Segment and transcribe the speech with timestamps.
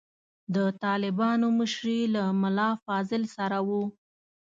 [0.55, 3.81] د طالبانو مشري له ملا فاضل سره وه.